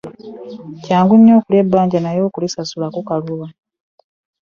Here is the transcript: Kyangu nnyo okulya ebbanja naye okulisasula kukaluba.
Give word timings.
Kyangu 0.83 1.13
nnyo 1.17 1.33
okulya 1.39 1.59
ebbanja 1.63 1.99
naye 2.01 2.19
okulisasula 2.27 2.87
kukaluba. 2.95 3.47